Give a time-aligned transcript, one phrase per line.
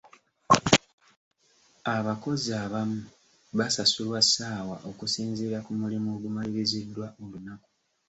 [1.95, 2.99] Abakozi abamu
[3.57, 7.69] basasulwa ssaawa okusinziira ku mulimu ogumaliriziddwa olunaku.